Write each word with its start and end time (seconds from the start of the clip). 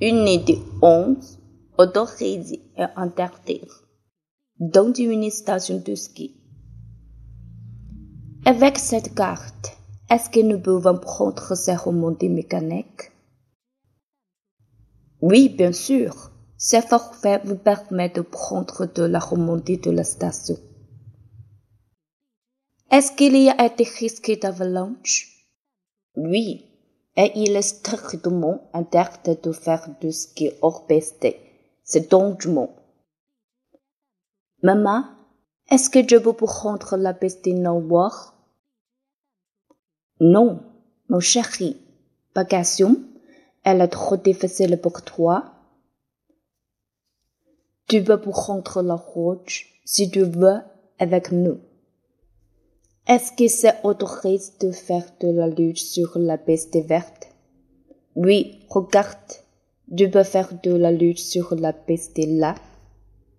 une 0.00 0.44
de 0.44 0.54
onze 0.80 1.38
autorisée 1.76 2.62
et 2.76 2.84
interdire 2.96 3.84
dans 4.60 4.92
une 4.92 5.30
station 5.30 5.82
de 5.84 5.94
ski. 5.94 6.36
Avec 8.44 8.78
cette 8.78 9.14
carte, 9.14 9.76
est-ce 10.08 10.30
que 10.30 10.40
nous 10.40 10.60
pouvons 10.60 10.98
prendre 10.98 11.54
ces 11.54 11.74
remontées 11.74 12.28
mécaniques? 12.28 13.10
Oui, 15.20 15.48
bien 15.48 15.72
sûr. 15.72 16.30
Ce 16.56 16.80
forfait 16.80 17.40
vous 17.44 17.56
permet 17.56 18.08
de 18.08 18.20
prendre 18.20 18.86
de 18.86 19.02
la 19.02 19.18
remontée 19.18 19.76
de 19.76 19.90
la 19.90 20.04
station. 20.04 20.56
Est-ce 22.90 23.12
qu'il 23.12 23.36
y 23.36 23.48
a 23.48 23.68
des 23.68 23.84
risques 23.84 24.40
d'avalanche? 24.40 25.46
Oui, 26.16 26.64
et 27.20 27.32
il 27.34 27.56
est 27.56 27.62
strictement 27.62 28.70
interdit 28.72 29.36
de 29.42 29.50
faire 29.50 29.88
du 30.00 30.12
ski 30.12 30.52
hors 30.62 30.86
piste. 30.86 31.26
C'est 31.82 32.08
dangereux. 32.10 32.68
Maman, 34.62 35.04
est-ce 35.68 35.90
que 35.90 35.98
je 36.08 36.16
peux 36.16 36.32
prendre 36.32 36.96
la 36.96 37.12
piste 37.14 37.46
noire? 37.48 38.34
Non, 40.20 40.62
mon 41.08 41.18
chéri, 41.18 41.76
pas 42.34 42.44
question. 42.44 42.96
Elle 43.64 43.80
est 43.80 43.88
trop 43.88 44.16
difficile 44.16 44.80
pour 44.80 45.02
toi. 45.02 45.54
Tu 47.88 48.02
peux 48.04 48.20
prendre 48.20 48.80
la 48.82 48.94
route 48.94 49.50
si 49.84 50.08
tu 50.08 50.22
veux 50.22 50.60
avec 51.00 51.32
nous. 51.32 51.58
Est-ce 53.08 53.32
que 53.32 53.48
c'est 53.48 53.72
autorisé 53.84 54.52
de 54.60 54.70
faire 54.70 55.06
de 55.20 55.30
la 55.30 55.48
lutte 55.48 55.78
sur 55.78 56.18
la 56.18 56.36
piste 56.36 56.76
verte? 56.76 57.28
Oui, 58.14 58.60
regarde, 58.68 59.16
tu 59.96 60.10
peux 60.10 60.24
faire 60.24 60.50
de 60.62 60.74
la 60.76 60.92
lutte 60.92 61.18
sur 61.18 61.54
la 61.54 61.72
piste 61.72 62.18
là. 62.18 62.54